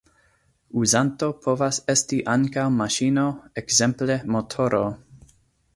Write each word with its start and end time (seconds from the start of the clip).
Uzanto 0.83 1.29
povas 1.43 1.81
esti 1.95 2.19
ankaŭ 2.37 2.65
maŝino, 2.81 3.27
ekzemple 3.65 4.19
motoro. 4.37 4.83